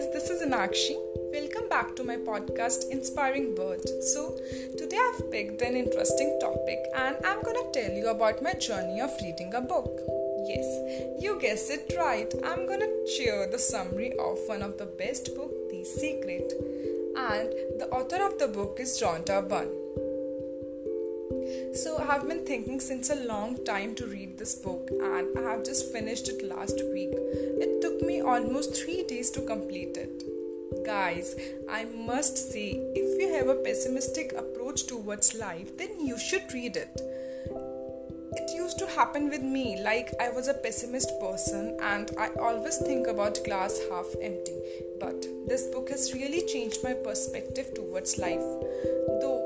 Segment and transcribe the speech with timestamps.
[0.00, 0.96] Meenakshi.
[1.32, 3.92] Welcome back to my podcast Inspiring Words.
[4.12, 4.34] So,
[4.78, 9.10] today I've picked an interesting topic and I'm gonna tell you about my journey of
[9.22, 10.00] reading a book.
[10.48, 10.66] Yes,
[11.20, 12.32] you guessed it right.
[12.42, 16.54] I'm gonna share the summary of one of the best book, The Secret.
[17.16, 19.79] And the author of the book is Rhonda Byrne.
[21.74, 25.50] So, I have been thinking since a long time to read this book, and I
[25.50, 27.10] have just finished it last week.
[27.12, 30.24] It took me almost three days to complete it.
[30.84, 31.36] Guys,
[31.68, 36.76] I must say, if you have a pessimistic approach towards life, then you should read
[36.76, 37.00] it.
[38.32, 42.76] It used to happen with me, like I was a pessimist person and I always
[42.78, 44.56] think about glass half empty.
[45.00, 48.46] But this book has really changed my perspective towards life.
[49.20, 49.39] Though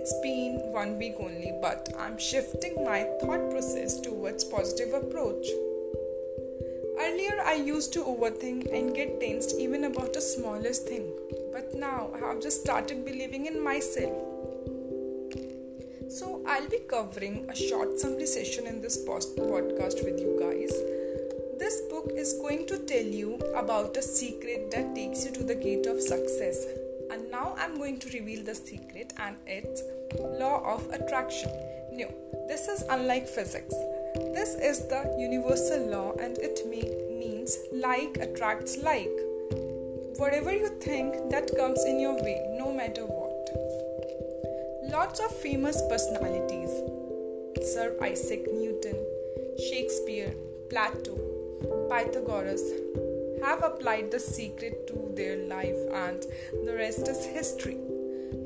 [0.00, 5.46] it's been one week only, but I'm shifting my thought process towards positive approach.
[6.98, 11.12] Earlier, I used to overthink and get tensed even about the smallest thing,
[11.52, 14.16] but now I have just started believing in myself.
[16.08, 20.72] So, I'll be covering a short summary session in this post- podcast with you guys.
[21.58, 25.54] This book is going to tell you about a secret that takes you to the
[25.54, 26.89] gate of success.
[27.10, 29.82] And now I'm going to reveal the secret and its
[30.14, 31.50] law of attraction.
[31.92, 32.08] No,
[32.48, 33.74] this is unlike physics.
[34.34, 39.10] This is the universal law and it me- means like attracts like.
[40.16, 43.30] Whatever you think, that comes in your way, no matter what.
[44.90, 46.70] Lots of famous personalities
[47.62, 48.96] Sir Isaac Newton,
[49.68, 50.34] Shakespeare,
[50.70, 51.16] Plato,
[51.90, 52.62] Pythagoras
[53.42, 56.22] have applied the secret to their life, and
[56.64, 57.78] the rest is history.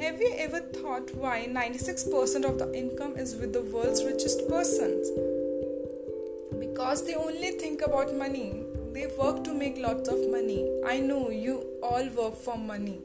[0.00, 5.10] Have you ever thought why 96% of the income is with the world's richest persons?
[6.58, 8.64] Because they only think about money.
[8.92, 10.68] They work to make lots of money.
[10.86, 13.00] I know you all work for money,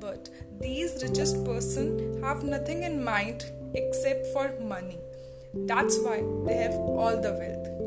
[0.00, 0.28] but
[0.60, 4.98] these richest person have nothing in mind except for money.
[5.54, 7.77] That's why they have all the wealth.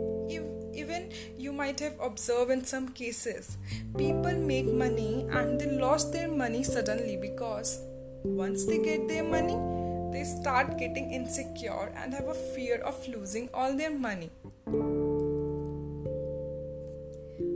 [1.52, 3.58] You might have observed in some cases,
[3.98, 7.78] people make money and they lost their money suddenly because
[8.24, 9.58] once they get their money,
[10.14, 14.30] they start getting insecure and have a fear of losing all their money.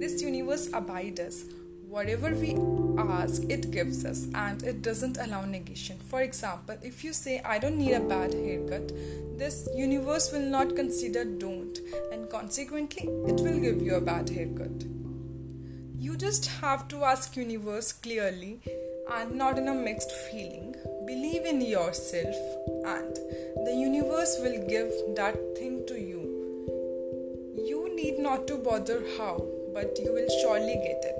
[0.01, 1.45] This universe abides us.
[1.87, 2.51] Whatever we
[2.97, 5.97] ask, it gives us, and it doesn't allow negation.
[5.97, 8.91] For example, if you say, I don't need a bad haircut,
[9.37, 11.77] this universe will not consider don't,
[12.11, 14.85] and consequently, it will give you a bad haircut.
[15.97, 18.59] You just have to ask universe clearly
[19.11, 20.75] and not in a mixed feeling.
[21.05, 22.35] Believe in yourself,
[22.85, 23.15] and
[23.65, 26.21] the universe will give that thing to you.
[27.57, 31.14] You need not to bother how, but you will surely get it.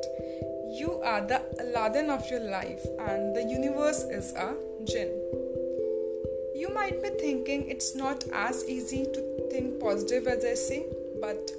[0.85, 4.53] You are the Aladdin of your life, and the universe is a
[4.85, 5.09] jinn.
[6.53, 10.85] You might be thinking it's not as easy to think positive as I say,
[11.19, 11.50] but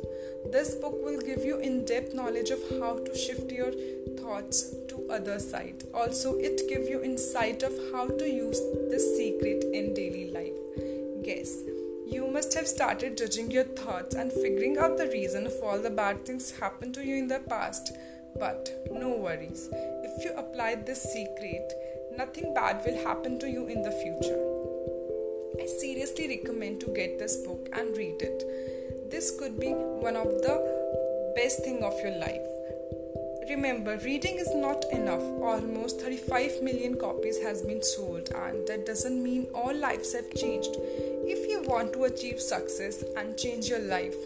[0.53, 3.73] this book will give you in-depth knowledge of how to shift your
[4.21, 5.83] thoughts to other side.
[5.93, 8.61] Also, it give you insight of how to use
[8.91, 11.25] this secret in daily life.
[11.25, 11.65] Guess
[12.07, 15.91] you must have started judging your thoughts and figuring out the reason of all the
[15.91, 17.91] bad things happened to you in the past.
[18.39, 19.69] But no worries.
[19.73, 21.73] If you apply this secret,
[22.17, 24.43] nothing bad will happen to you in the future.
[25.61, 29.11] I seriously recommend to get this book and read it.
[29.11, 32.47] This could be one of the best thing of your life.
[33.49, 35.23] Remember, reading is not enough.
[35.23, 40.77] Almost 35 million copies has been sold and that doesn't mean all lives have changed.
[40.77, 44.17] If you want to achieve success and change your life,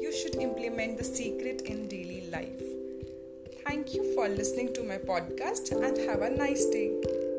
[0.00, 2.60] you should implement the secret in daily life.
[3.80, 7.29] Thank you for listening to my podcast and have a nice day.